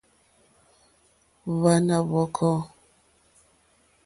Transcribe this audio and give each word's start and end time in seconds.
Hwàná 1.51 1.97
ǃhwɔ́kɔ́. 2.07 2.55